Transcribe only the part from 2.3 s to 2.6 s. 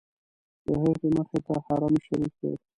دی.